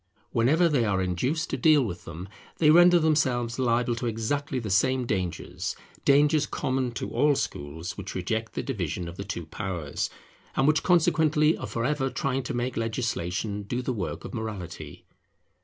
[0.31, 4.71] Whenever they are induced to deal with them, they render themselves liable to exactly the
[4.71, 10.09] same dangers, dangers common to all schools which reject the division of the two powers,
[10.55, 15.05] and which consequently are for ever trying to make legislation do the work of morality.